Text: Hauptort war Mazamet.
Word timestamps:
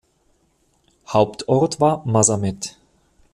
Hauptort 1.05 1.79
war 1.79 2.01
Mazamet. 2.07 2.75